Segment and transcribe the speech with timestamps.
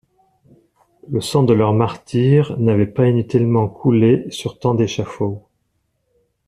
[1.11, 5.45] Le sang de leurs martyrs n'avait pas inutilement coulé sur tant d'échafauds.